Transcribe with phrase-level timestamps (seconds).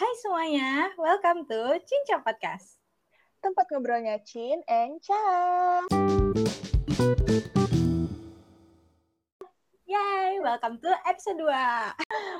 [0.00, 2.80] Hai semuanya, welcome to Cinca Podcast.
[3.44, 5.20] Tempat ngobrolnya Cin and Cha.
[9.84, 11.52] Yay, welcome to episode 2.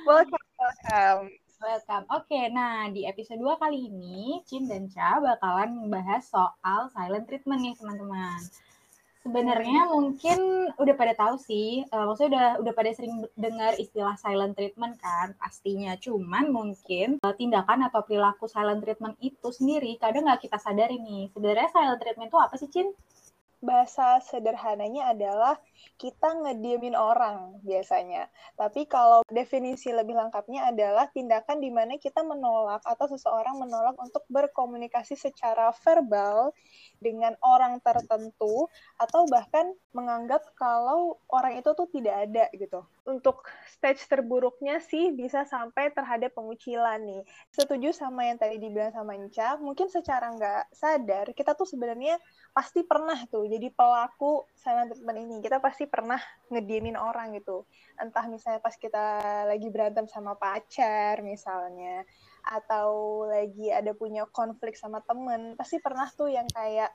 [0.09, 1.37] Welcome, welcome.
[1.61, 2.04] Welcome.
[2.09, 7.61] Oke, nah di episode 2 kali ini, Cin dan Cha bakalan membahas soal silent treatment
[7.61, 8.40] nih teman-teman.
[9.31, 10.39] Sebenarnya mungkin
[10.75, 15.39] udah pada tahu sih, uh, maksudnya udah udah pada sering dengar istilah silent treatment kan,
[15.39, 15.95] pastinya.
[16.03, 21.30] Cuman mungkin uh, tindakan atau perilaku silent treatment itu sendiri kadang nggak kita sadari nih.
[21.30, 22.91] Sebenarnya silent treatment itu apa sih, Cin?
[23.60, 25.60] Bahasa sederhananya adalah
[26.01, 28.32] kita ngediemin orang biasanya.
[28.56, 34.24] Tapi kalau definisi lebih lengkapnya adalah tindakan di mana kita menolak atau seseorang menolak untuk
[34.32, 36.56] berkomunikasi secara verbal
[37.04, 42.80] dengan orang tertentu atau bahkan menganggap kalau orang itu tuh tidak ada gitu.
[43.09, 47.23] Untuk stage terburuknya sih bisa sampai terhadap pengucilan nih.
[47.48, 52.20] Setuju sama yang tadi dibilang sama Inca, mungkin secara nggak sadar kita tuh sebenarnya
[52.52, 55.37] pasti pernah tuh jadi pelaku silent treatment ini.
[55.40, 56.20] Kita pasti pernah
[56.52, 57.65] ngediemin orang gitu.
[57.96, 59.04] Entah misalnya pas kita
[59.48, 62.04] lagi berantem sama pacar misalnya,
[62.45, 66.92] atau lagi ada punya konflik sama temen, pasti pernah tuh yang kayak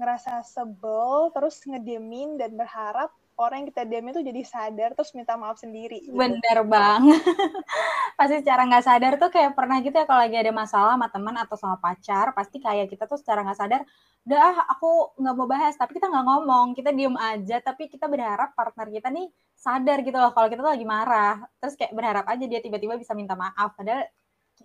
[0.00, 5.32] ngerasa sebel, terus ngediemin dan berharap orang yang kita diam itu jadi sadar terus minta
[5.40, 6.04] maaf sendiri.
[6.04, 6.12] Gitu.
[6.12, 7.24] Bener banget.
[8.20, 11.34] pasti secara nggak sadar tuh kayak pernah gitu ya kalau lagi ada masalah sama teman
[11.40, 13.80] atau sama pacar, pasti kayak kita tuh secara nggak sadar,
[14.28, 18.04] udah ah aku nggak mau bahas, tapi kita nggak ngomong, kita diem aja, tapi kita
[18.12, 22.28] berharap partner kita nih sadar gitu loh kalau kita tuh lagi marah, terus kayak berharap
[22.28, 24.04] aja dia tiba-tiba bisa minta maaf, padahal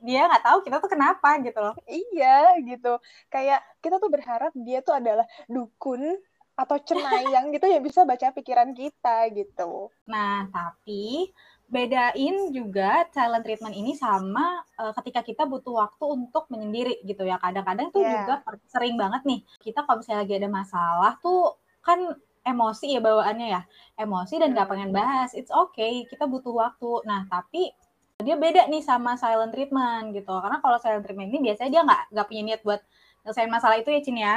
[0.04, 1.76] dia nggak tahu kita tuh kenapa gitu loh.
[1.88, 3.00] Iya gitu.
[3.32, 6.20] Kayak kita tuh berharap dia tuh adalah dukun
[6.56, 9.92] atau cenayang gitu ya bisa baca pikiran kita gitu.
[10.08, 11.30] Nah, tapi
[11.68, 17.36] bedain juga silent treatment ini sama uh, ketika kita butuh waktu untuk menyendiri gitu ya.
[17.44, 18.24] Kadang-kadang tuh yeah.
[18.24, 18.34] juga
[18.72, 22.00] sering banget nih kita kalau misalnya lagi ada masalah tuh kan
[22.48, 23.62] emosi ya bawaannya ya.
[24.00, 25.36] Emosi dan gak pengen bahas.
[25.36, 27.04] It's okay, kita butuh waktu.
[27.04, 27.76] Nah, tapi
[28.16, 32.02] dia beda nih sama silent treatment gitu karena kalau silent treatment ini biasanya dia nggak
[32.16, 32.82] nggak punya niat buat
[33.28, 34.36] nyelesain masalah itu ya Cin ya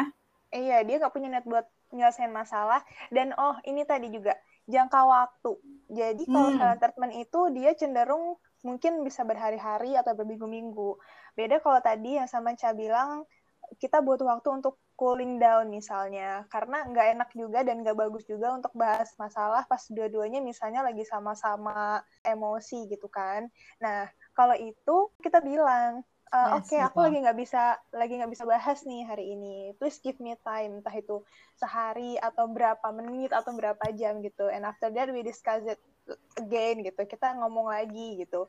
[0.50, 1.62] iya dia nggak punya niat buat
[1.92, 2.84] nyelesain masalah.
[3.08, 4.36] Dan oh ini tadi juga
[4.68, 5.52] jangka waktu.
[5.88, 6.58] Jadi kalau hmm.
[6.60, 11.00] silent treatment itu dia cenderung mungkin bisa berhari-hari atau berminggu-minggu.
[11.38, 13.24] Beda kalau tadi yang sama Ca bilang
[13.76, 16.44] kita butuh waktu untuk cooling down misalnya.
[16.52, 21.06] Karena nggak enak juga dan nggak bagus juga untuk bahas masalah pas dua-duanya misalnya lagi
[21.06, 23.48] sama-sama emosi gitu kan.
[23.80, 28.44] Nah kalau itu kita bilang Uh, Oke, okay, aku lagi nggak bisa lagi nggak bisa
[28.44, 29.72] bahas nih hari ini.
[29.80, 31.24] Please give me time, entah itu
[31.56, 34.44] sehari atau berapa menit atau berapa jam gitu.
[34.52, 35.80] And after that we discuss it
[36.36, 37.00] again gitu.
[37.08, 38.44] Kita ngomong lagi gitu.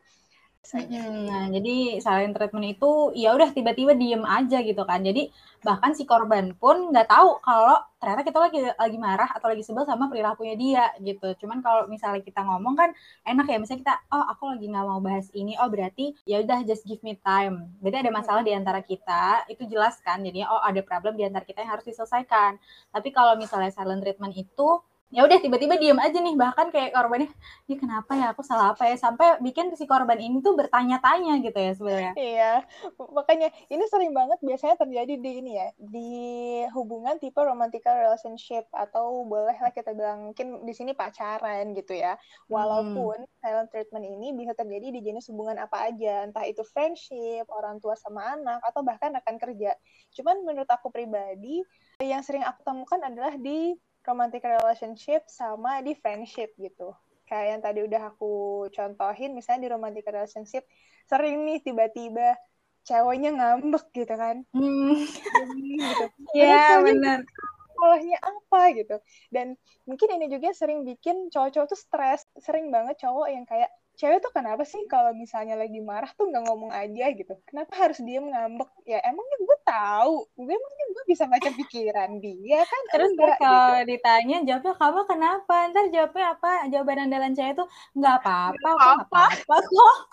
[0.59, 5.00] Hmm, nah, jadi silent treatment itu ya udah tiba-tiba diem aja gitu kan.
[5.02, 5.31] Jadi
[5.66, 9.88] bahkan si korban pun nggak tahu kalau ternyata kita lagi lagi marah atau lagi sebel
[9.88, 11.31] sama perilakunya dia gitu.
[11.42, 12.90] Cuman kalau misalnya kita ngomong kan
[13.25, 13.58] enak ya.
[13.58, 15.56] Misalnya kita, oh aku lagi nggak mau bahas ini.
[15.58, 17.72] Oh berarti ya udah just give me time.
[17.80, 19.47] Berarti ada masalah di antara kita.
[19.50, 20.22] Itu jelas kan.
[20.22, 22.59] Jadinya oh ada problem di antara kita yang harus diselesaikan.
[22.94, 24.70] Tapi kalau misalnya silent treatment itu
[25.09, 27.30] ya udah tiba-tiba diem aja nih bahkan kayak korbannya
[27.66, 28.25] ini kenapa ya?
[28.34, 28.96] Aku salah apa ya?
[28.96, 32.14] Sampai bikin si korban ini tuh bertanya-tanya gitu ya sebenarnya.
[32.14, 32.53] Iya
[33.18, 36.12] makanya ini sering banget biasanya terjadi di ini ya di
[36.78, 42.14] hubungan tipe romantical relationship atau boleh lah kita bilang mungkin di sini pacaran gitu ya.
[42.46, 43.38] Walaupun hmm.
[43.41, 47.97] silent treatment ini bisa terjadi di jenis hubungan apa aja entah itu friendship orang tua
[47.97, 49.74] sama anak atau bahkan rekan kerja.
[50.14, 51.66] Cuman menurut aku pribadi
[52.00, 53.76] yang sering aku temukan adalah di
[54.08, 56.96] romantic relationship sama di friendship gitu.
[57.30, 60.66] Kayak yang tadi udah aku contohin, misalnya di romantic relationship,
[61.06, 62.38] sering nih tiba-tiba
[62.88, 64.42] ceweknya ngambek gitu kan.
[64.56, 64.98] Hmm.
[64.98, 66.06] gitu.
[66.38, 67.20] Iya, yeah, benar.
[67.79, 68.95] Salahnya apa gitu.
[69.31, 69.56] Dan
[69.88, 72.28] mungkin ini juga sering bikin cowok-cowok tuh stres.
[72.44, 76.44] Sering banget cowok yang kayak, cewek tuh kenapa sih kalau misalnya lagi marah tuh nggak
[76.47, 77.35] ngomong aja gitu.
[77.44, 78.72] Kenapa harus dia ngambek?
[78.87, 80.16] Ya emangnya gue tahu.
[80.40, 82.81] Gue emangnya gue bisa baca pikiran dia kan?
[82.96, 83.91] Terus enggak, kalau gitu.
[83.91, 85.55] ditanya jawabnya kamu kenapa?
[85.75, 86.52] Ntar jawabnya apa?
[86.72, 87.67] Jawaban andalan cewek tuh
[87.99, 88.79] nggak apa-apa kok.
[89.11, 89.55] apa-apa.
[89.67, 89.97] Kok.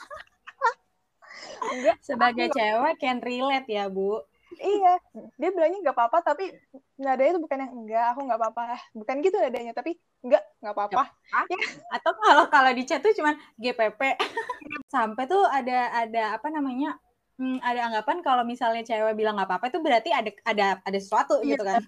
[1.66, 4.19] Enggak, sebagai cewek can relate ya bu
[4.56, 4.94] iya
[5.37, 6.54] dia bilangnya nggak apa-apa tapi
[6.96, 8.62] nadanya itu bukan yang enggak aku nggak apa-apa
[8.94, 11.02] bukan gitu nadanya tapi enggak nggak apa-apa
[11.50, 11.58] ya.
[11.98, 14.00] atau kalau kalau di chat tuh cuman GPP
[14.94, 16.96] sampai tuh ada ada apa namanya
[17.37, 21.43] hmm, ada anggapan kalau misalnya cewek bilang nggak apa-apa itu berarti ada ada ada sesuatu
[21.43, 21.58] iya.
[21.58, 21.82] gitu kan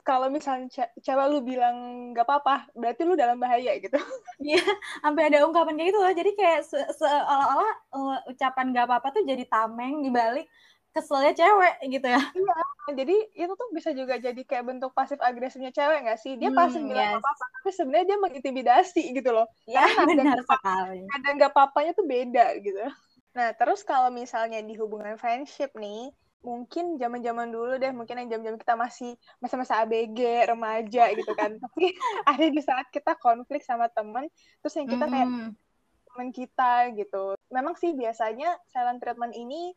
[0.00, 3.96] kalau misalnya ce cewek lu bilang nggak apa-apa, berarti lu dalam bahaya gitu.
[4.40, 4.64] Iya,
[5.04, 6.12] sampai ada ungkapan kayak gitu loh.
[6.16, 10.48] Jadi kayak se seolah-olah uh, ucapan nggak apa-apa tuh jadi tameng dibalik
[10.90, 12.22] keselnya cewek gitu ya.
[12.34, 12.58] Iya,
[12.98, 16.34] jadi itu tuh bisa juga jadi kayak bentuk pasif agresifnya cewek nggak sih?
[16.34, 17.18] Dia hmm, pasif bilang yes.
[17.22, 19.46] apa-apa, tapi sebenarnya dia mengintimidasi gitu loh.
[19.70, 21.06] Iya, benar sekali.
[21.06, 22.82] Ada nggak apa-apanya tuh beda gitu.
[23.38, 26.10] Nah, terus kalau misalnya di hubungan friendship nih,
[26.42, 31.54] mungkin zaman-zaman dulu deh, mungkin yang jam-jam kita masih masa-masa ABG, remaja gitu kan.
[31.64, 31.94] Tapi
[32.26, 34.26] ada di saat kita konflik sama temen,
[34.64, 35.50] terus yang kita kayak mm.
[36.10, 37.38] temen kita gitu.
[37.54, 39.70] Memang sih biasanya silent treatment ini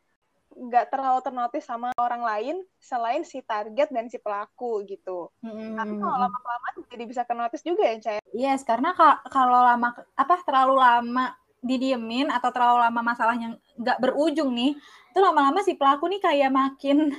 [0.53, 5.33] nggak terlalu ternotis sama orang lain selain si target dan si pelaku gitu.
[5.41, 5.75] Mm-hmm.
[5.75, 8.21] Tapi kalau lama-lama jadi bisa ternotis juga ya, Caya?
[8.33, 8.93] Yes, karena
[9.29, 11.33] kalau lama apa terlalu lama
[11.63, 14.75] didiemin atau terlalu lama masalahnya nggak berujung nih,
[15.13, 17.15] itu lama-lama si pelaku nih kayak makin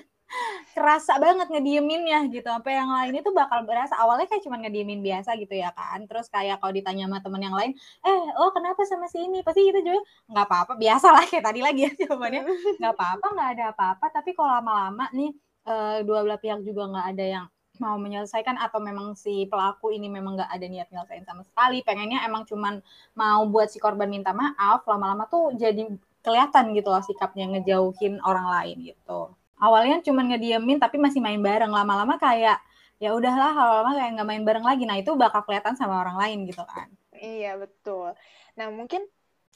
[0.75, 2.47] kerasa banget ngedieminnya gitu.
[2.47, 3.95] Sampai yang lain itu bakal berasa.
[4.01, 6.03] Awalnya kayak cuma ngediemin biasa gitu ya kan.
[6.11, 7.73] Terus kayak kalau ditanya sama temen yang lain
[8.03, 9.41] eh oh kenapa sama si ini?
[9.47, 10.01] Pasti itu juga.
[10.31, 10.73] Nggak apa-apa.
[10.77, 12.43] Biasa lah kayak tadi lagi ya jawabannya.
[12.83, 14.07] Nggak apa-apa nggak ada apa-apa.
[14.11, 15.31] Tapi kalau lama-lama nih
[15.71, 17.47] uh, dua belah pihak juga nggak ada yang
[17.83, 21.83] mau menyelesaikan atau memang si pelaku ini memang nggak ada niat nyelesain sama sekali.
[21.87, 22.83] Pengennya emang cuman
[23.19, 25.87] mau buat si korban minta maaf lama-lama tuh jadi
[26.25, 31.71] kelihatan gitu loh sikapnya ngejauhin orang lain gitu awalnya cuma ngediemin tapi masih main bareng.
[31.71, 32.59] Lama-lama kayak
[32.99, 34.85] ya udahlah lama-lama kayak nggak main bareng lagi.
[34.87, 36.91] Nah itu bakal kelihatan sama orang lain gitu kan.
[37.15, 38.13] Iya betul.
[38.59, 39.07] Nah mungkin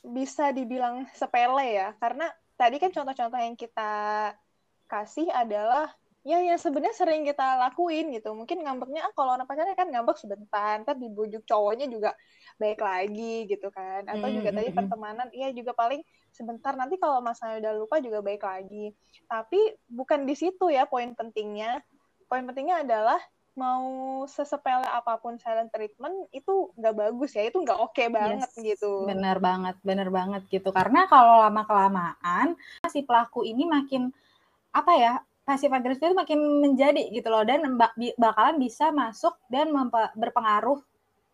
[0.06, 1.88] bisa dibilang sepele ya.
[1.98, 3.92] Karena tadi kan contoh-contoh yang kita
[4.88, 5.92] kasih adalah
[6.26, 8.34] ya yang sebenarnya sering kita lakuin gitu.
[8.34, 12.14] Mungkin ngambeknya ah kalau anak pacarnya kan ngambek sebentar ntar dibujuk cowoknya juga
[12.58, 14.06] baik lagi gitu kan.
[14.06, 16.02] Atau juga tadi pertemanan iya juga paling
[16.34, 18.92] sebentar nanti kalau masalahnya udah lupa juga baik lagi.
[19.30, 21.82] Tapi bukan di situ ya poin pentingnya.
[22.28, 23.20] Poin pentingnya adalah
[23.58, 28.46] mau sesepele apa pun silent treatment itu nggak bagus ya itu nggak oke okay banget
[28.54, 29.02] yes, gitu.
[29.02, 30.70] bener banget bener banget gitu.
[30.70, 32.54] Karena kalau lama kelamaan
[32.86, 34.14] si pelaku ini makin
[34.70, 35.14] apa ya
[35.48, 37.64] pasif agresif itu makin menjadi gitu loh dan
[38.20, 39.72] bakalan bisa masuk dan
[40.12, 40.76] berpengaruh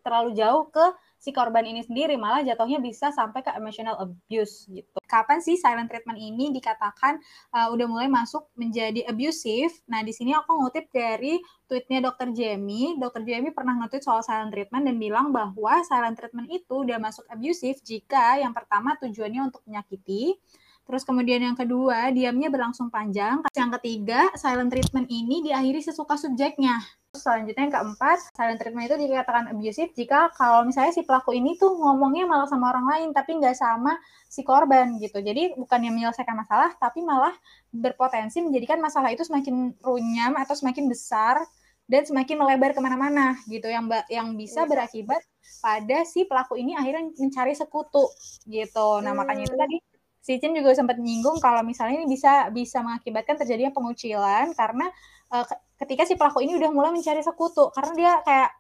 [0.05, 0.85] terlalu jauh ke
[1.17, 5.01] si korban ini sendiri malah jatuhnya bisa sampai ke emotional abuse gitu.
[5.09, 7.17] Kapan sih silent treatment ini dikatakan
[7.57, 9.73] uh, udah mulai masuk menjadi abusive?
[9.89, 12.37] Nah, di sini aku ngutip dari tweetnya Dr.
[12.37, 13.01] Jamie.
[13.01, 13.25] Dr.
[13.25, 17.81] Jamie pernah nge-tweet soal silent treatment dan bilang bahwa silent treatment itu udah masuk abusive
[17.81, 20.37] jika yang pertama tujuannya untuk menyakiti,
[20.85, 23.41] Terus kemudian yang kedua, diamnya berlangsung panjang.
[23.57, 26.77] Yang ketiga, silent treatment ini diakhiri sesuka subjeknya.
[27.15, 31.73] Selanjutnya yang keempat, silent treatment itu dikatakan abusive jika kalau misalnya si pelaku ini tuh
[31.73, 33.95] ngomongnya malah sama orang lain tapi nggak sama
[34.27, 35.23] si korban gitu.
[35.23, 37.33] Jadi bukan yang menyelesaikan masalah tapi malah
[37.71, 41.39] berpotensi menjadikan masalah itu semakin runyam atau semakin besar
[41.87, 45.23] dan semakin melebar ke mana-mana gitu yang yang bisa berakibat
[45.63, 48.11] pada si pelaku ini akhirnya mencari sekutu
[48.51, 48.99] gitu.
[49.05, 49.77] Nah makanya itu tadi
[50.25, 54.89] si Cin juga sempat menyinggung kalau misalnya ini bisa bisa mengakibatkan terjadinya pengucilan karena
[55.29, 55.45] uh,
[55.85, 58.51] ketika si pelaku ini udah mulai mencari sekutu karena dia kayak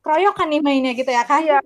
[0.00, 1.42] keroyokan nih mainnya gitu ya kan?
[1.44, 1.60] Iya,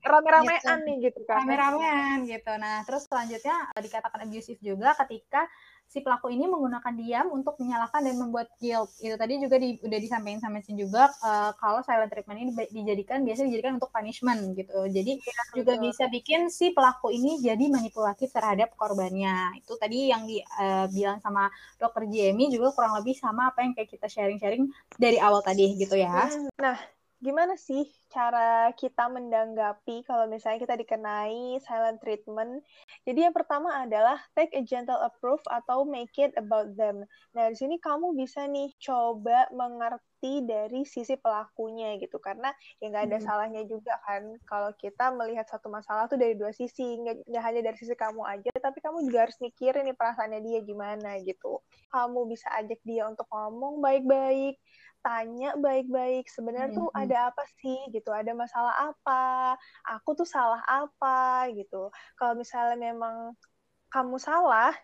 [0.00, 0.86] rame-ramean gitu.
[0.86, 1.44] nih gitu kan.
[1.44, 2.52] Rame-ramean gitu.
[2.56, 5.44] Nah, terus selanjutnya dikatakan abusive juga ketika
[5.88, 8.92] si pelaku ini menggunakan diam untuk menyalahkan dan membuat guilt.
[9.00, 13.24] Itu tadi juga di, udah disampaikan sama Cin juga uh, kalau silent treatment ini dijadikan
[13.24, 14.84] biasanya dijadikan untuk punishment gitu.
[14.92, 19.56] Jadi ya, juga bisa bikin si pelaku ini jadi manipulatif terhadap korbannya.
[19.56, 21.48] Itu tadi yang dibilang eh, uh, sama
[21.80, 24.68] dokter Jamie juga kurang lebih sama apa yang kayak kita sharing-sharing
[25.00, 26.28] dari awal tadi gitu ya.
[26.60, 26.76] Nah,
[27.18, 27.82] gimana sih
[28.14, 32.62] cara kita mendanggapi kalau misalnya kita dikenai silent treatment?
[33.02, 37.02] Jadi yang pertama adalah take a gentle approach atau make it about them.
[37.34, 42.22] Nah, di sini kamu bisa nih coba mengerti dari sisi pelakunya gitu.
[42.22, 43.26] Karena ya nggak ada hmm.
[43.26, 47.02] salahnya juga kan kalau kita melihat satu masalah tuh dari dua sisi.
[47.02, 51.18] Nggak, hanya dari sisi kamu aja, tapi kamu juga harus mikirin nih perasaannya dia gimana
[51.26, 51.58] gitu.
[51.90, 54.54] Kamu bisa ajak dia untuk ngomong baik-baik,
[55.08, 57.02] tanya baik-baik sebenarnya tuh mm-hmm.
[57.08, 57.80] ada apa sih?
[57.88, 59.56] Gitu ada masalah apa?
[59.96, 61.48] Aku tuh salah apa?
[61.56, 61.88] Gitu.
[62.20, 63.32] Kalau misalnya memang
[63.88, 64.76] kamu salah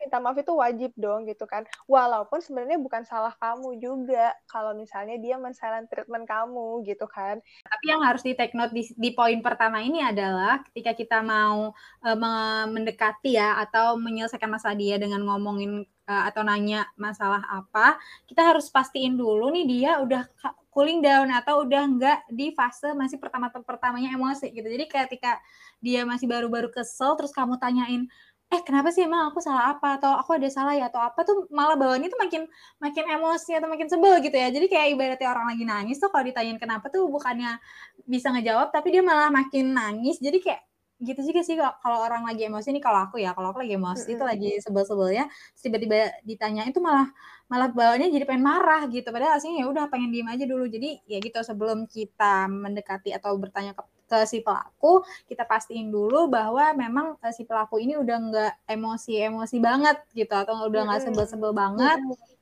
[0.00, 1.68] minta maaf itu wajib dong gitu kan.
[1.84, 7.44] Walaupun sebenarnya bukan salah kamu juga kalau misalnya dia men treatment kamu gitu kan.
[7.68, 11.76] Tapi yang harus di take note di, di poin pertama ini adalah ketika kita mau
[12.00, 15.84] uh, mendekati ya atau menyelesaikan masalah dia dengan ngomongin
[16.30, 20.26] atau nanya masalah apa kita harus pastiin dulu nih dia udah
[20.70, 24.64] cooling down atau udah enggak di fase masih pertama pertamanya emosi gitu.
[24.64, 25.42] Jadi ketika
[25.82, 28.06] dia masih baru-baru kesel terus kamu tanyain
[28.50, 29.98] eh kenapa sih emang aku salah apa?
[29.98, 30.90] Atau aku ada salah ya?
[30.90, 31.22] Atau apa?
[31.22, 32.42] Tuh malah bawaannya tuh makin
[32.82, 34.50] makin emosi atau makin sebel gitu ya.
[34.50, 37.62] Jadi kayak ibaratnya orang lagi nangis tuh kalau ditanyain kenapa tuh bukannya
[38.10, 40.18] bisa ngejawab tapi dia malah makin nangis.
[40.18, 40.69] Jadi kayak
[41.00, 44.04] gitu juga sih kalau orang lagi emosi nih kalau aku ya kalau aku lagi emosi
[44.04, 44.14] mm -hmm.
[44.14, 45.24] itu lagi sebel-sebelnya
[45.56, 47.08] tiba-tiba ditanya itu malah
[47.50, 49.10] malah bawaannya jadi pengen marah gitu.
[49.10, 50.70] Padahal aslinya ya udah pengen diem aja dulu.
[50.70, 56.26] Jadi ya gitu sebelum kita mendekati atau bertanya ke ke si pelaku kita pastiin dulu
[56.26, 61.50] bahwa memang uh, si pelaku ini udah nggak emosi-emosi banget gitu atau udah nggak sebel-sebel
[61.50, 61.98] banget.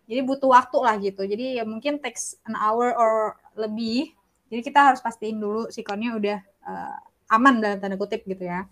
[0.08, 1.24] Jadi butuh waktu lah gitu.
[1.24, 4.12] Jadi ya mungkin takes an hour or lebih.
[4.48, 6.98] Jadi kita harus pastiin dulu sikonnya udah uh,
[7.28, 8.64] aman dalam tanda kutip gitu ya.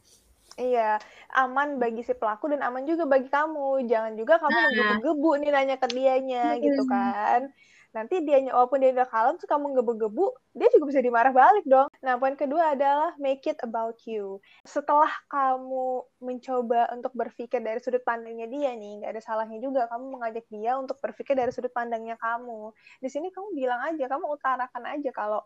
[0.57, 0.97] Iya,
[1.37, 3.85] aman bagi si pelaku dan aman juga bagi kamu.
[3.85, 4.65] Jangan juga kamu nah.
[4.65, 7.53] menggebu-gebu nih nanya ke dianya gitu kan.
[7.93, 11.89] Nanti dia walaupun dia udah kalem terus kamu gebu-gebu dia juga bisa dimarah balik dong.
[12.05, 14.41] Nah poin kedua adalah make it about you.
[14.65, 20.13] Setelah kamu mencoba untuk berpikir dari sudut pandangnya dia nih nggak ada salahnya juga kamu
[20.13, 22.73] mengajak dia untuk berpikir dari sudut pandangnya kamu.
[23.01, 25.41] Di sini kamu bilang aja kamu utarakan aja kalau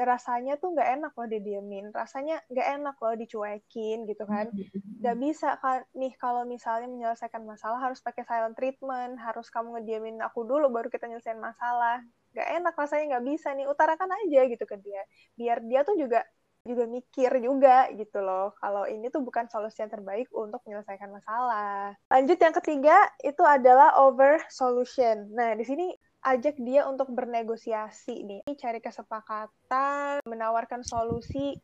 [0.00, 1.92] rasanya tuh nggak enak loh didiemin.
[1.92, 4.48] Rasanya nggak enak loh dicuekin gitu kan.
[4.48, 4.80] Hmm.
[5.02, 10.22] nggak bisa kan nih kalau misalnya menyelesaikan masalah harus pakai silent treatment harus kamu ngediemin
[10.22, 12.00] aku dulu baru kita nyelesain masalah.
[12.32, 15.02] Nggak enak rasanya nggak bisa nih utarakan aja gitu ke dia.
[15.36, 16.22] Biar dia tuh juga
[16.62, 21.98] juga mikir juga gitu loh kalau ini tuh bukan solusi yang terbaik untuk menyelesaikan masalah.
[22.06, 22.96] Lanjut yang ketiga
[23.26, 25.26] itu adalah over solution.
[25.34, 25.90] Nah di sini
[26.22, 31.58] ajak dia untuk bernegosiasi nih, cari kesepakatan, menawarkan solusi.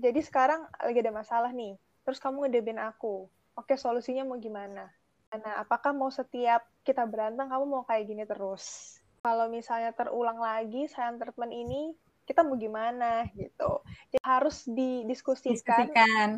[0.00, 3.28] Jadi sekarang lagi ada masalah nih, terus kamu ngedebin aku.
[3.52, 4.88] Oke, solusinya mau gimana?
[5.32, 8.96] Nah, apakah mau setiap kita berantem kamu mau kayak gini terus?
[9.20, 11.92] Kalau misalnya terulang lagi silent treatment ini,
[12.24, 13.84] kita mau gimana gitu.
[14.08, 15.52] Jadi harus didiskusikan
[15.88, 16.30] Diskusikan.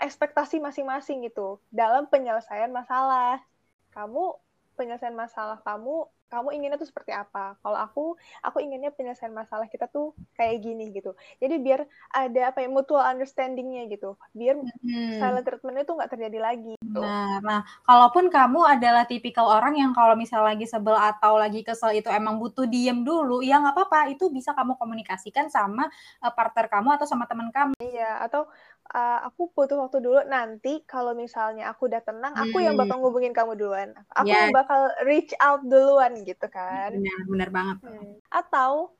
[0.00, 3.44] ekspektasi masing-masing gitu dalam penyelesaian masalah.
[3.92, 4.40] Kamu
[4.78, 7.56] penyelesaian masalah kamu kamu inginnya tuh seperti apa?
[7.64, 8.04] Kalau aku,
[8.44, 11.16] aku inginnya penyelesaian masalah kita tuh kayak gini gitu.
[11.40, 14.14] Jadi biar ada apa ya mutual understandingnya gitu.
[14.36, 15.18] Biar hmm.
[15.18, 16.74] silent treatment itu nggak terjadi lagi.
[16.78, 17.00] Gitu.
[17.00, 21.96] Nah, nah, kalaupun kamu adalah tipikal orang yang kalau misal lagi sebel atau lagi kesel
[21.96, 24.12] itu emang butuh diem dulu, ya nggak apa-apa.
[24.12, 25.88] Itu bisa kamu komunikasikan sama
[26.20, 27.72] uh, partner kamu atau sama teman kamu.
[27.80, 28.46] Iya, atau
[28.94, 32.44] uh, aku butuh waktu dulu nanti kalau misalnya aku udah tenang hmm.
[32.48, 32.82] aku yang hmm.
[32.84, 34.48] bakal ngubungin kamu duluan aku yeah.
[34.48, 38.14] yang bakal reach out duluan gitu kan benar benar banget hmm.
[38.32, 38.92] atau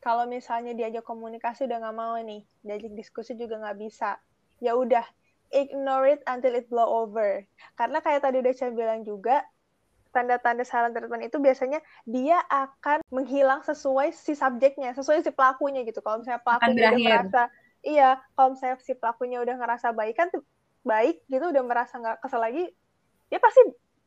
[0.00, 4.16] kalau misalnya diajak komunikasi udah nggak mau nih diajak diskusi juga nggak bisa
[4.60, 5.04] ya udah
[5.50, 7.44] ignore it until it blow over
[7.76, 9.44] karena kayak tadi udah saya bilang juga
[10.10, 16.02] tanda-tanda silent treatment itu biasanya dia akan menghilang sesuai si subjeknya, sesuai si pelakunya gitu.
[16.02, 17.42] Kalau misalnya pelakunya udah merasa
[17.84, 20.28] iya kalau misalnya si pelakunya udah ngerasa baik kan
[20.84, 22.68] baik gitu udah merasa nggak kesel lagi
[23.30, 23.60] ya pasti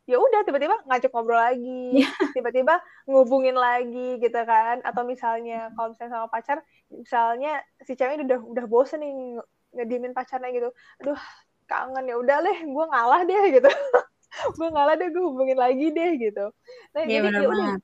[0.04, 2.12] ya udah tiba-tiba ngajak ngobrol lagi iya.
[2.36, 4.84] tiba-tiba ngubungin lagi gitu kan.
[4.84, 6.58] Atau misalnya kalau misalnya sama pacar
[6.92, 9.40] misalnya si cewek udah udah bosen nih
[9.80, 10.70] ngediemin pacarnya gitu.
[11.00, 11.20] Aduh
[11.72, 13.70] kangen ya udah deh gue ngalah deh gitu.
[14.58, 16.50] Gue ngalah deh gue hubungin lagi deh gitu.
[16.98, 17.78] Nah yeah, jadi ya udah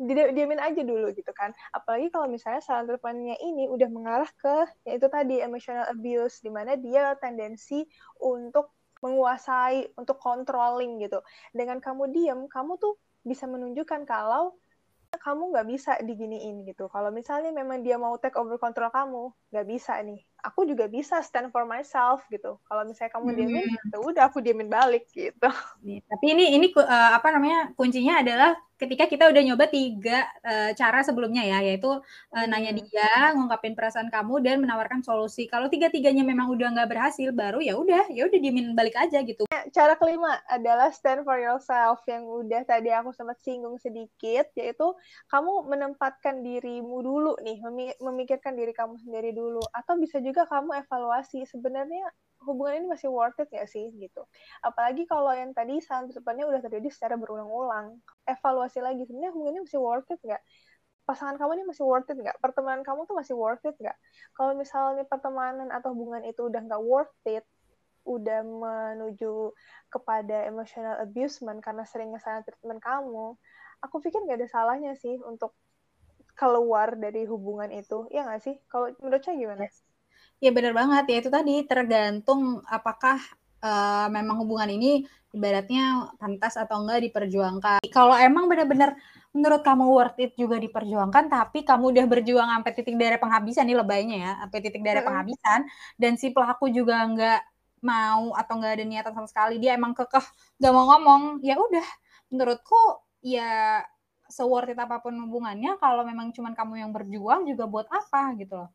[0.00, 5.12] diamin aja dulu gitu kan apalagi kalau misalnya salah teleponnya ini udah mengarah ke yaitu
[5.12, 7.84] tadi emotional abuse di mana dia tendensi
[8.16, 8.72] untuk
[9.04, 11.20] menguasai untuk controlling gitu
[11.52, 14.56] dengan kamu diam kamu tuh bisa menunjukkan kalau
[15.18, 16.86] kamu nggak bisa diginiin gitu.
[16.86, 20.22] Kalau misalnya memang dia mau take over kontrol kamu, nggak bisa nih.
[20.44, 22.56] Aku juga bisa stand for myself gitu.
[22.64, 23.92] Kalau misalnya kamu diemin, hmm.
[23.92, 25.50] Ya udah aku diemin balik gitu.
[26.08, 31.04] Tapi ini ini uh, apa namanya kuncinya adalah ketika kita udah nyoba tiga uh, cara
[31.04, 32.00] sebelumnya ya, yaitu
[32.32, 35.44] uh, nanya dia, ngungkapin perasaan kamu dan menawarkan solusi.
[35.44, 39.44] Kalau tiga-tiganya memang udah nggak berhasil, baru ya udah, ya udah diemin balik aja gitu.
[39.76, 44.96] Cara kelima adalah stand for yourself yang udah tadi aku sempat singgung sedikit, yaitu
[45.28, 47.60] kamu menempatkan dirimu dulu nih,
[48.00, 52.06] memikirkan diri kamu sendiri dulu, atau bisa juga kamu evaluasi sebenarnya
[52.44, 54.24] hubungan ini masih worth it ya sih gitu.
[54.64, 58.00] Apalagi kalau yang tadi saat depannya udah terjadi secara berulang-ulang.
[58.24, 60.42] Evaluasi lagi sebenarnya hubungan ini masih worth it nggak?
[61.04, 62.36] Pasangan kamu ini masih worth it nggak?
[62.40, 63.96] Pertemanan kamu tuh masih worth it nggak?
[64.32, 67.44] Kalau misalnya pertemanan atau hubungan itu udah nggak worth it,
[68.08, 69.52] udah menuju
[69.92, 73.36] kepada emotional abusement karena sering ngesalah treatment kamu,
[73.84, 75.52] aku pikir nggak ada salahnya sih untuk
[76.32, 78.56] keluar dari hubungan itu, ya nggak sih?
[78.72, 79.68] Kalau menurut saya gimana?
[79.68, 79.89] Yes
[80.40, 81.04] Ya benar banget.
[81.12, 83.20] Ya itu tadi tergantung apakah
[83.60, 85.04] uh, memang hubungan ini
[85.36, 87.84] ibaratnya pantas atau enggak diperjuangkan.
[87.92, 88.96] Kalau emang benar-benar
[89.36, 93.78] menurut kamu worth it juga diperjuangkan, tapi kamu udah berjuang sampai titik darah penghabisan nih
[93.78, 95.60] lebaynya ya, sampai titik darah penghabisan,
[96.02, 97.40] dan si pelaku juga enggak
[97.84, 100.24] mau atau nggak ada niatan sama sekali dia emang kekeh
[100.60, 101.86] nggak mau ngomong ya udah.
[102.32, 102.80] Menurutku
[103.22, 103.84] ya
[104.30, 108.56] seworth it apa pun hubungannya kalau memang cuman kamu yang berjuang juga buat apa gitu
[108.66, 108.70] loh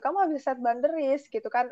[0.00, 1.68] kamu harus set boundaries gitu kan.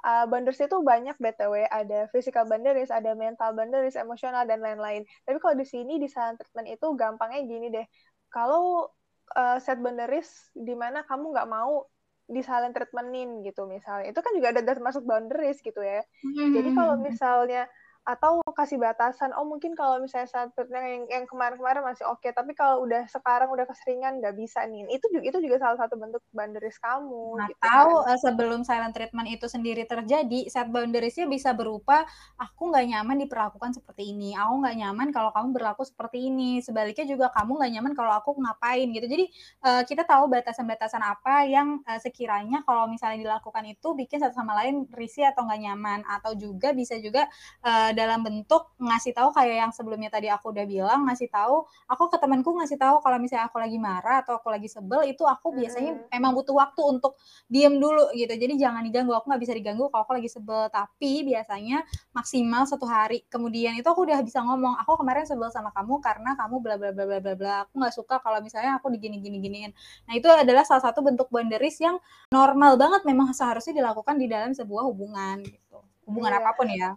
[0.00, 5.04] Uh, boundaries itu banyak btw ada physical boundaries ada mental boundaries emosional dan lain-lain.
[5.28, 7.86] Tapi kalau di sini di silent treatment itu gampangnya gini deh.
[8.30, 8.88] Kalau
[9.36, 11.84] uh, set boundaries di mana kamu nggak mau
[12.30, 14.14] di silent treatmentin gitu misalnya.
[14.14, 16.06] Itu kan juga ada termasuk boundaries gitu ya.
[16.22, 16.50] Mm-hmm.
[16.54, 17.62] jadi kalau misalnya
[18.08, 22.56] atau kasih batasan oh mungkin kalau misalnya saat yang yang kemarin-kemarin masih oke okay, tapi
[22.56, 26.24] kalau udah sekarang udah keseringan nggak bisa nih itu juga itu juga salah satu bentuk
[26.32, 28.08] boundaries kamu nah, gitu tahu kan.
[28.08, 32.08] Eh, sebelum silent treatment itu sendiri terjadi set boundariesnya bisa berupa
[32.40, 37.04] aku nggak nyaman diperlakukan seperti ini aku nggak nyaman kalau kamu berlaku seperti ini sebaliknya
[37.04, 39.24] juga kamu nggak nyaman kalau aku ngapain gitu jadi
[39.68, 44.56] uh, kita tahu batasan-batasan apa yang uh, sekiranya kalau misalnya dilakukan itu bikin satu sama
[44.64, 47.28] lain risih atau nggak nyaman atau juga bisa juga
[47.60, 52.04] uh, dalam bentuk ngasih tahu kayak yang sebelumnya tadi aku udah bilang ngasih tahu aku
[52.10, 55.52] ke temanku ngasih tahu kalau misalnya aku lagi marah atau aku lagi sebel itu aku
[55.54, 56.16] biasanya hmm.
[56.16, 57.18] emang butuh waktu untuk
[57.50, 58.30] diem dulu gitu.
[58.30, 60.70] Jadi jangan diganggu aku nggak bisa diganggu kalau aku lagi sebel.
[60.70, 61.82] Tapi biasanya
[62.14, 63.26] maksimal satu hari.
[63.26, 66.90] Kemudian itu aku udah bisa ngomong aku kemarin sebel sama kamu karena kamu bla bla
[66.94, 67.54] bla bla bla bla.
[67.66, 69.72] Aku nggak suka kalau misalnya aku digini gini giniin.
[70.06, 71.98] Nah itu adalah salah satu bentuk boundaries yang
[72.30, 75.78] normal banget memang seharusnya dilakukan di dalam sebuah hubungan gitu.
[76.06, 76.40] Hubungan yeah.
[76.42, 76.90] apa pun ya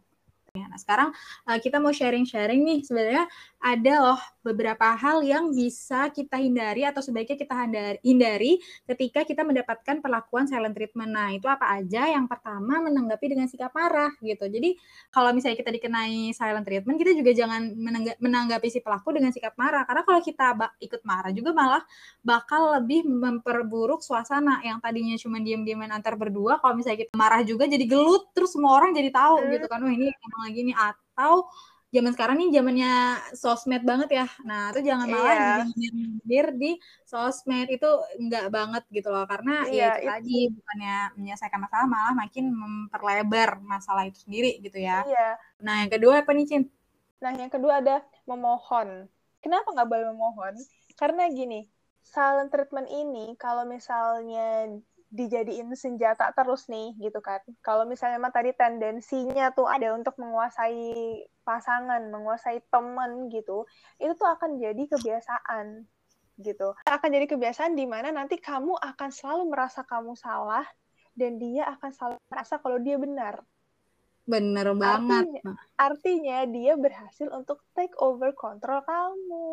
[0.53, 1.09] Nah, sekarang
[1.49, 3.25] uh, kita mau sharing-sharing nih sebenarnya
[3.57, 7.53] ada loh beberapa hal yang bisa kita hindari atau sebaiknya kita
[8.05, 11.09] hindari ketika kita mendapatkan perlakuan silent treatment.
[11.09, 12.05] Nah, itu apa aja?
[12.05, 14.45] Yang pertama menanggapi dengan sikap marah gitu.
[14.45, 14.77] Jadi,
[15.09, 17.73] kalau misalnya kita dikenai silent treatment, kita juga jangan
[18.21, 21.81] menanggapi si pelaku dengan sikap marah karena kalau kita ikut marah juga malah
[22.21, 27.65] bakal lebih memperburuk suasana yang tadinya cuma diam-diaman antar berdua, kalau misalnya kita marah juga
[27.65, 31.47] jadi gelut terus semua orang jadi tahu gitu kan, wah ini emang lagi nih atau
[31.93, 32.93] zaman sekarang nih zamannya
[33.37, 34.27] sosmed banget ya.
[34.41, 35.61] Nah, itu jangan malah yeah.
[35.77, 36.71] nyindir di
[37.05, 37.85] sosmed itu
[38.17, 43.61] enggak banget gitu loh karena yeah, ya itu, tadi bukannya menyelesaikan masalah malah makin memperlebar
[43.61, 45.05] masalah itu sendiri gitu ya.
[45.05, 45.13] Iya.
[45.13, 45.33] Yeah.
[45.61, 46.63] Nah, yang kedua apa nih, Cin?
[47.21, 49.05] Nah, yang kedua ada memohon.
[49.37, 50.57] Kenapa nggak boleh memohon?
[50.97, 51.69] Karena gini,
[52.01, 54.81] silent treatment ini kalau misalnya
[55.13, 57.37] dijadiin senjata terus nih gitu kan.
[57.61, 63.69] Kalau misalnya emang tadi tendensinya tuh ada untuk menguasai pasangan, menguasai temen gitu,
[64.01, 65.85] itu tuh akan jadi kebiasaan
[66.41, 66.73] gitu.
[66.89, 70.65] Akan jadi kebiasaan di mana nanti kamu akan selalu merasa kamu salah
[71.13, 73.45] dan dia akan selalu merasa kalau dia benar.
[74.25, 75.29] Bener banget.
[75.29, 79.45] Artinya, artinya dia berhasil untuk take over kontrol kamu.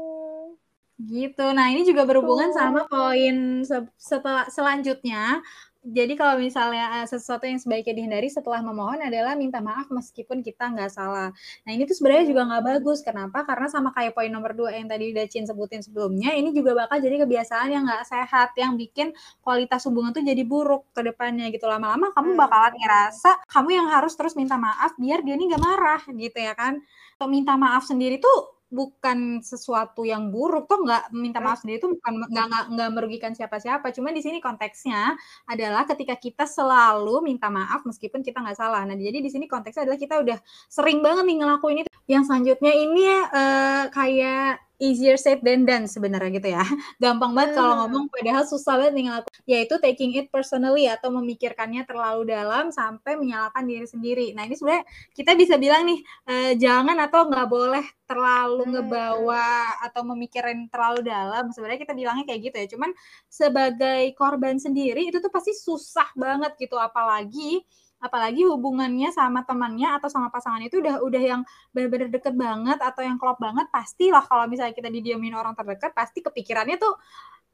[1.00, 1.44] Gitu.
[1.56, 2.58] Nah, ini juga berhubungan Tuh.
[2.60, 5.40] sama poin se setelah selanjutnya.
[5.80, 10.68] Jadi kalau misalnya uh, sesuatu yang sebaiknya dihindari setelah memohon adalah minta maaf meskipun kita
[10.76, 11.32] nggak salah.
[11.64, 13.00] Nah ini tuh sebenarnya juga nggak bagus.
[13.00, 13.48] Kenapa?
[13.48, 17.00] Karena sama kayak poin nomor dua yang tadi udah Cin sebutin sebelumnya, ini juga bakal
[17.00, 21.64] jadi kebiasaan yang nggak sehat, yang bikin kualitas hubungan tuh jadi buruk ke depannya gitu.
[21.64, 22.40] Lama-lama kamu hmm.
[22.44, 26.52] bakalan ngerasa kamu yang harus terus minta maaf biar dia ini nggak marah gitu ya
[26.52, 26.76] kan.
[27.16, 30.70] Atau minta maaf sendiri tuh bukan sesuatu yang buruk.
[30.70, 33.90] Tuh nggak minta maaf sendiri itu bukan nggak nggak nggak merugikan siapa-siapa.
[33.90, 35.18] Cuma di sini konteksnya
[35.50, 38.87] adalah ketika kita selalu minta maaf meskipun kita nggak salah.
[38.87, 40.38] Nah jadi di sini konteksnya adalah kita udah
[40.70, 41.90] sering banget nih ngelakuin itu.
[42.06, 43.04] Yang selanjutnya ini
[43.35, 46.64] uh, kayak easier said than done sebenarnya gitu ya.
[47.02, 49.40] Gampang banget kalau ngomong padahal susah banget nih ngelakuin.
[49.44, 54.26] Yaitu taking it personally atau memikirkannya terlalu dalam sampai menyalahkan diri sendiri.
[54.32, 58.72] Nah ini sebenarnya kita bisa bilang nih eh, jangan atau nggak boleh terlalu hmm.
[58.74, 59.48] ngebawa
[59.84, 61.52] atau memikirin terlalu dalam.
[61.52, 62.66] Sebenarnya kita bilangnya kayak gitu ya.
[62.72, 62.90] Cuman
[63.28, 67.62] sebagai korban sendiri itu tuh pasti susah banget gitu apalagi
[68.00, 73.04] apalagi hubungannya sama temannya atau sama pasangan itu udah udah yang benar-benar deket banget atau
[73.04, 76.96] yang klop banget pastilah kalau misalnya kita didiamin orang terdekat pasti kepikirannya tuh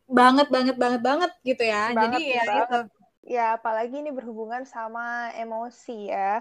[0.06, 1.90] banget banget banget banget gitu ya.
[1.90, 2.62] Banget, jadi ya banget.
[2.62, 2.78] itu
[3.26, 6.38] ya apalagi ini berhubungan sama emosi ya.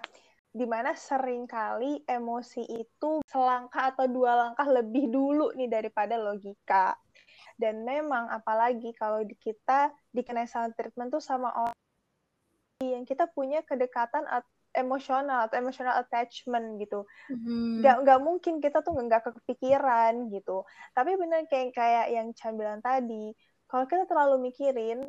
[0.56, 6.96] Di mana sering kali emosi itu selangkah atau dua langkah lebih dulu nih daripada logika.
[7.60, 11.76] Dan memang apalagi kalau kita dikenai silent treatment tuh sama orang
[12.84, 14.28] yang kita punya kedekatan
[14.76, 17.08] emosional atau emotional attachment gitu.
[17.32, 17.80] Mm-hmm.
[17.80, 20.68] Gak nggak mungkin kita tuh nggak kepikiran gitu.
[20.92, 23.32] Tapi benar kayak kayak yang Chan bilang tadi,
[23.72, 25.08] kalau kita terlalu mikirin,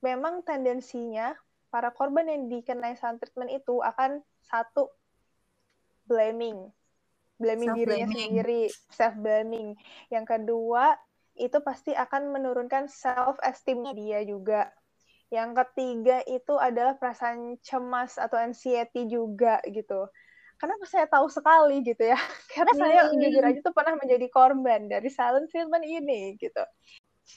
[0.00, 1.36] memang tendensinya
[1.68, 4.88] para korban yang dikenai silent treatment itu akan satu
[6.08, 6.72] blaming,
[7.36, 9.76] blaming dirinya sendiri, self blaming.
[10.08, 10.96] Yang kedua
[11.36, 14.68] itu pasti akan menurunkan self esteem dia juga
[15.32, 20.06] Yang ketiga itu adalah perasaan cemas atau anxiety juga gitu.
[20.60, 22.18] Kenapa saya tahu sekali gitu ya?
[22.54, 23.16] Karena saya Hmm.
[23.16, 26.62] jujur aja tuh pernah menjadi korban dari silent treatment ini gitu.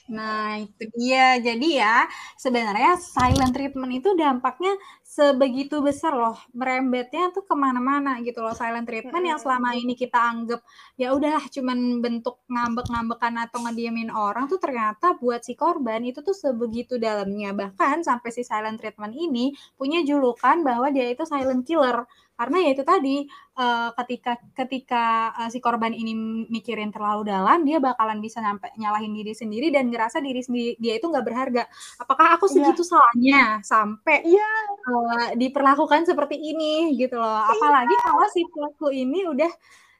[0.06, 1.34] Nah, itu dia.
[1.42, 2.06] Jadi ya,
[2.38, 4.70] sebenarnya silent treatment itu dampaknya
[5.02, 6.38] sebegitu besar loh.
[6.54, 8.54] Merembetnya tuh ke mana-mana gitu loh.
[8.54, 10.60] Silent treatment yang selama ini kita anggap
[10.94, 16.36] ya udahlah cuman bentuk ngambek-ngambekan atau ngediemin orang tuh ternyata buat si korban itu tuh
[16.36, 17.50] sebegitu dalamnya.
[17.56, 22.06] Bahkan sampai si silent treatment ini punya julukan bahwa dia itu silent killer.
[22.36, 23.16] Karena ya itu tadi
[23.56, 25.04] eh, ketika ketika
[25.40, 26.12] eh, si korban ini
[26.52, 31.00] mikirin terlalu dalam, dia bakalan bisa nyampe nyalahin diri sendiri dan ngerasa diri sendiri dia
[31.00, 31.62] itu nggak berharga.
[31.96, 32.54] Apakah aku Iya.
[32.70, 34.50] segitu salahnya sampai Iya,
[34.92, 37.40] eh, diperlakukan seperti ini gitu loh.
[37.48, 39.50] Apalagi kalau si pelaku ini udah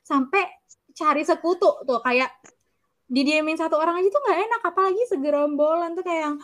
[0.05, 0.45] sampai
[0.97, 2.31] cari sekutu tuh kayak
[3.07, 6.37] didiemin satu orang aja tuh nggak enak apalagi segerombolan tuh kayak yang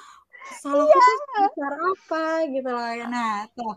[0.62, 3.74] salahku tuh sebesar apa gitu loh nah tuh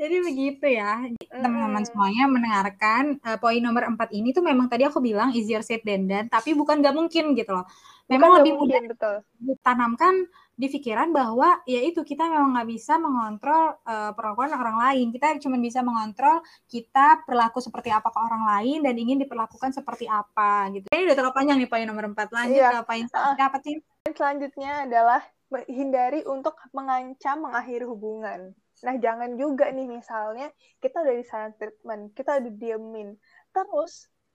[0.00, 1.88] jadi begitu ya teman-teman Mm-mm.
[1.88, 6.08] semuanya mendengarkan eh, poin nomor empat ini tuh memang tadi aku bilang easier said than
[6.08, 7.66] done tapi bukan nggak mungkin gitu loh
[8.10, 9.16] memang lebih mudah betul.
[9.40, 15.06] ditanamkan di pikiran bahwa ya itu kita memang nggak bisa mengontrol eh, perlakuan orang lain
[15.14, 20.10] kita cuma bisa mengontrol kita berlaku seperti apa ke orang lain dan ingin diperlakukan seperti
[20.10, 22.70] apa gitu ini udah terlalu panjang nih poin nomor empat lanjut Iya.
[22.82, 23.74] ke poin selanjutnya apa sih
[24.12, 25.22] selanjutnya adalah
[25.68, 28.56] hindari untuk mengancam mengakhiri hubungan.
[28.82, 30.50] Nah, jangan juga nih misalnya
[30.82, 33.08] kita udah di silent treatment, kita udah diemin.
[33.54, 33.92] Terus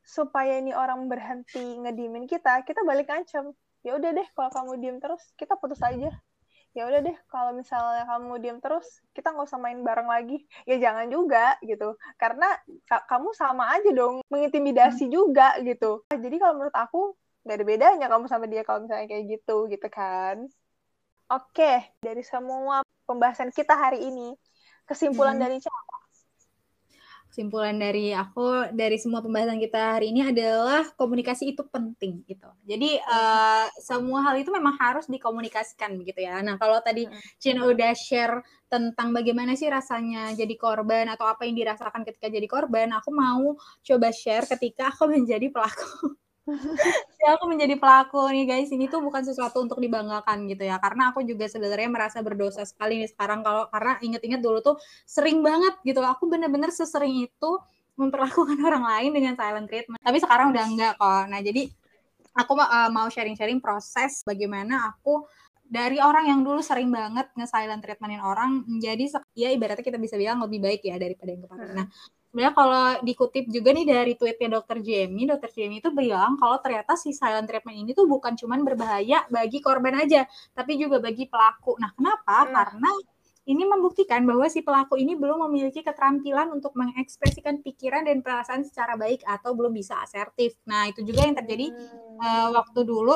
[0.08, 3.52] supaya ini orang berhenti ngediemin kita, kita balik ancam.
[3.84, 6.10] Ya udah deh kalau kamu diem terus, kita putus aja.
[6.78, 10.38] Ya udah deh kalau misalnya kamu diem terus, kita nggak usah main bareng lagi.
[10.70, 11.98] Ya jangan juga gitu.
[12.22, 12.46] Karena
[12.90, 16.06] ka- kamu sama aja dong mengintimidasi juga gitu.
[16.14, 17.00] Nah, jadi kalau menurut aku
[17.44, 20.38] nggak ada bedanya kamu sama dia kalau misalnya kayak gitu gitu kan.
[21.32, 21.72] Oke,
[22.04, 24.36] dari semua pembahasan kita hari ini,
[24.84, 25.44] kesimpulan Hmm.
[25.48, 25.96] dari siapa?
[27.28, 32.50] kesimpulan dari aku dari semua pembahasan kita hari ini adalah komunikasi itu penting gitu.
[32.66, 36.42] Jadi eh, semua hal itu memang harus dikomunikasikan begitu ya.
[36.42, 37.20] Nah kalau tadi Mm.
[37.38, 38.42] Cina udah share
[38.74, 43.54] tentang bagaimana sih rasanya jadi korban atau apa yang dirasakan ketika jadi korban, aku mau
[43.86, 46.18] coba share ketika aku menjadi pelaku.
[47.24, 48.70] ya aku menjadi pelaku nih guys.
[48.72, 50.80] Ini tuh bukan sesuatu untuk dibanggakan gitu ya.
[50.80, 53.44] Karena aku juga sebenarnya merasa berdosa sekali nih sekarang.
[53.44, 56.00] Kalau karena inget-inget dulu tuh sering banget gitu.
[56.04, 57.52] Aku bener-bener sesering itu
[57.98, 60.00] memperlakukan orang lain dengan silent treatment.
[60.00, 61.68] Tapi sekarang udah enggak kok nah jadi
[62.38, 65.26] aku uh, mau sharing-sharing proses bagaimana aku
[65.68, 70.40] dari orang yang dulu sering banget nge-silent treatmentin orang menjadi ya ibaratnya kita bisa bilang
[70.40, 71.84] lebih baik ya daripada yang kemarin.
[71.84, 71.88] Nah,
[72.28, 74.84] sebenarnya kalau dikutip juga nih dari tweetnya Dr.
[74.84, 75.50] Jamie, Dr.
[75.56, 80.04] Jamie itu bilang kalau ternyata si silent treatment ini tuh bukan cuman berbahaya bagi korban
[80.04, 81.80] aja, tapi juga bagi pelaku.
[81.80, 82.46] Nah, kenapa?
[82.46, 82.52] Hmm.
[82.54, 82.92] Karena
[83.48, 89.00] ini membuktikan bahwa si pelaku ini belum memiliki keterampilan untuk mengekspresikan pikiran dan perasaan secara
[89.00, 90.60] baik atau belum bisa asertif.
[90.68, 92.20] Nah, itu juga yang terjadi Hmm.
[92.20, 93.16] uh, waktu dulu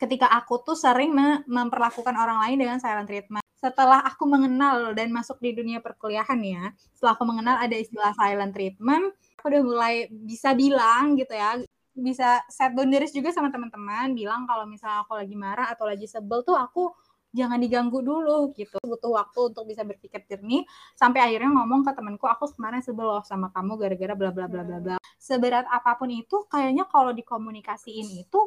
[0.00, 3.43] ketika aku tuh sering me- memperlakukan orang lain dengan silent treatment.
[3.64, 8.52] Setelah aku mengenal dan masuk di dunia perkuliahan ya, setelah aku mengenal ada istilah silent
[8.52, 11.56] treatment, aku udah mulai bisa bilang gitu ya,
[11.96, 16.44] bisa set boundaries juga sama teman-teman, bilang kalau misalnya aku lagi marah atau lagi sebel
[16.44, 16.92] tuh aku
[17.32, 18.76] jangan diganggu dulu gitu.
[18.84, 23.24] Butuh waktu untuk bisa berpikir jernih sampai akhirnya ngomong ke temanku, aku kemarin sebel loh
[23.24, 24.96] sama kamu gara-gara bla bla bla bla bla.
[25.16, 28.40] Seberat apa pun itu kayaknya kalau dikomunikasiin itu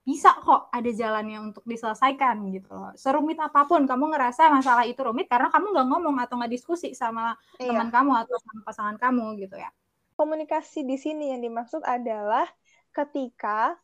[0.00, 2.90] bisa kok ada jalannya untuk diselesaikan gitu loh.
[2.96, 6.96] Serumit apa pun kamu ngerasa masalah itu rumit karena kamu nggak ngomong atau nggak diskusi
[6.96, 7.70] sama Iya.
[7.70, 9.70] teman kamu atau sama pasangan kamu gitu ya.
[10.16, 12.48] Komunikasi di sini yang dimaksud adalah
[12.90, 13.76] ketika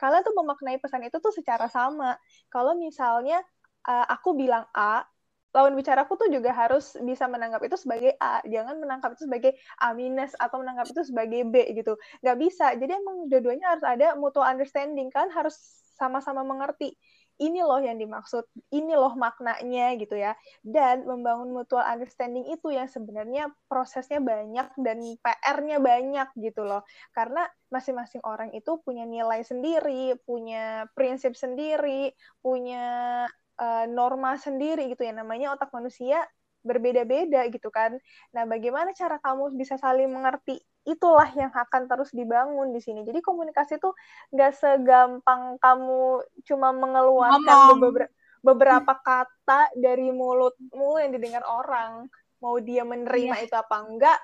[0.00, 2.16] kalian tuh memaknai pesan itu tuh secara sama.
[2.50, 3.38] Kalau misalnya
[3.86, 5.04] uh, aku bilang A,
[5.52, 9.92] lawan bicaraku tuh juga harus bisa menanggap itu sebagai A, jangan menangkap itu sebagai A
[9.92, 12.00] minus atau menangkap itu sebagai B gitu.
[12.24, 12.66] Nggak bisa.
[12.76, 15.54] Jadi emang dua-duanya harus ada mutual understanding kan, harus
[16.00, 16.96] sama-sama mengerti.
[17.42, 20.36] Ini loh yang dimaksud, ini loh maknanya gitu ya.
[20.62, 26.86] Dan membangun mutual understanding itu yang sebenarnya prosesnya banyak dan PR-nya banyak gitu loh.
[27.10, 33.26] Karena masing-masing orang itu punya nilai sendiri, punya prinsip sendiri, punya
[33.60, 36.22] uh, norma sendiri gitu ya namanya otak manusia
[36.62, 37.98] berbeda-beda gitu kan.
[38.30, 40.62] Nah, bagaimana cara kamu bisa saling mengerti?
[40.86, 43.02] Itulah yang akan terus dibangun di sini.
[43.02, 43.94] Jadi komunikasi tuh
[44.30, 48.10] nggak segampang kamu cuma mengeluarkan beberapa,
[48.42, 52.06] beberapa kata dari mulutmu yang didengar orang.
[52.42, 53.46] Mau dia menerima yeah.
[53.46, 54.18] itu apa enggak?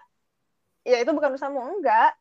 [0.87, 2.15] Ya itu bukan usahamu enggak.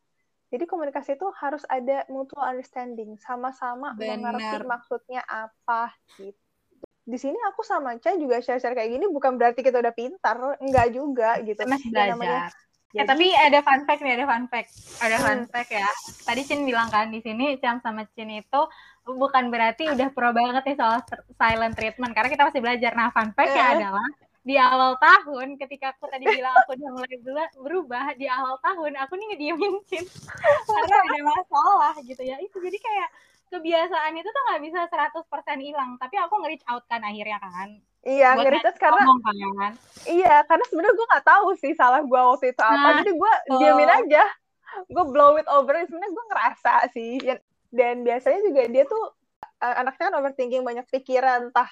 [0.48, 6.47] Jadi komunikasi itu harus ada mutual understanding, sama-sama mengerti maksudnya apa gitu.
[7.08, 10.92] Di sini aku sama Cha juga share-share kayak gini bukan berarti kita udah pintar, enggak
[10.92, 11.64] juga gitu.
[11.64, 12.04] Masih belajar.
[12.04, 12.42] Ya, namanya,
[12.96, 14.72] Ya, tapi ada fun fact nih, ada fun fact.
[15.04, 15.24] Ada hmm.
[15.28, 15.88] fun fact ya.
[16.24, 18.60] Tadi Cin bilang kan di sini Cam sama Cin itu
[19.04, 21.04] bukan berarti udah pro banget nih soal
[21.36, 22.96] silent treatment karena kita masih belajar.
[22.96, 23.72] Nah, fun fact-nya uh.
[23.76, 24.08] adalah
[24.40, 27.16] di awal tahun ketika aku tadi bilang aku udah mulai
[27.60, 30.04] berubah di awal tahun aku nih ngediemin Cin
[30.72, 32.40] karena ada masalah gitu ya.
[32.40, 33.08] Itu jadi kayak
[33.48, 37.68] kebiasaan itu tuh nggak bisa 100% hilang tapi aku nge-reach out kan akhirnya kan.
[38.06, 39.02] Iya nge-reach out karena
[39.58, 39.72] kan.
[40.06, 42.78] iya karena sebenarnya gue nggak tahu sih salah gue waktu itu apa.
[42.78, 43.58] Nah, jadi gue oh.
[43.60, 44.24] diamin aja.
[44.86, 45.74] Gue blow it over.
[45.84, 47.12] Sebenarnya gue ngerasa sih.
[47.68, 49.04] Dan biasanya juga dia tuh
[49.64, 51.68] uh, anaknya kan overthinking banyak pikiran entah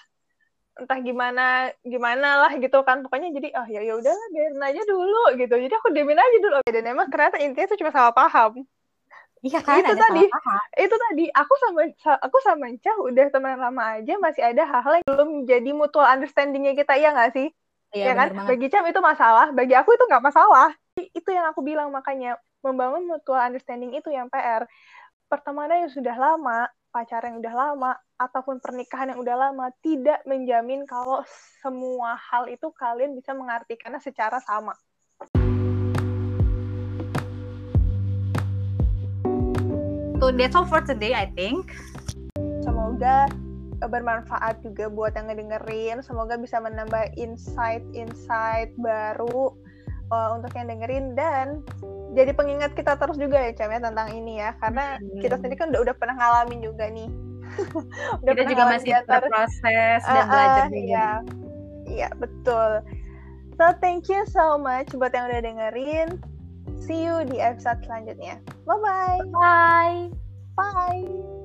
[0.77, 3.01] entah gimana gimana lah gitu kan.
[3.07, 5.55] Pokoknya jadi oh ya ya udahlah biarin aja dulu gitu.
[5.57, 6.57] Jadi aku diamin aja dulu.
[6.69, 8.67] Dan emang ternyata intinya tuh cuma salah paham
[9.47, 10.25] Iya kan itu tadi
[10.83, 11.81] itu tadi aku sama
[12.19, 16.75] aku sama Cah udah teman lama aja masih ada hal-hal yang belum jadi mutual understandingnya
[16.75, 17.49] kita ya nggak sih?
[17.95, 18.29] Iya, ya kan?
[18.35, 18.49] banget.
[18.51, 20.75] bagi Cam itu masalah bagi aku itu nggak masalah.
[20.99, 22.35] Itu yang aku bilang makanya
[22.67, 24.67] membangun mutual understanding itu yang PR
[25.31, 30.89] pertemanan yang sudah lama pacaran yang udah lama ataupun pernikahan yang udah lama tidak menjamin
[30.89, 31.21] kalau
[31.61, 34.73] semua hal itu kalian bisa mengartikannya secara sama
[40.27, 41.71] So that's all for today, I think.
[42.67, 43.31] Semoga
[43.79, 46.03] bermanfaat juga buat yang ngedengerin.
[46.03, 49.55] Semoga bisa menambah insight-insight baru
[50.11, 51.63] uh, untuk yang dengerin dan
[52.19, 55.23] jadi pengingat kita terus juga ya Cam ya tentang ini ya karena hmm.
[55.23, 57.07] kita sendiri kan udah udah pernah ngalamin juga nih.
[58.27, 60.83] udah kita juga masih berproses uh, dan belajar uh, juga.
[60.83, 61.11] Iya,
[61.87, 62.71] iya betul.
[63.55, 66.19] So thank you so much buat yang udah dengerin.
[66.81, 68.39] See you di episode selanjutnya.
[68.69, 69.33] Bye-bye.
[69.33, 70.13] Bye.
[70.57, 71.45] Bye.